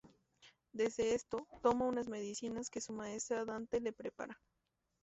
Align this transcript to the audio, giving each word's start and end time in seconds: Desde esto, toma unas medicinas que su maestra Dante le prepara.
Desde 0.73 1.13
esto, 1.13 1.45
toma 1.61 1.85
unas 1.85 2.07
medicinas 2.09 2.71
que 2.71 2.81
su 2.81 2.91
maestra 2.91 3.45
Dante 3.45 3.79
le 3.81 3.93
prepara. 3.93 4.41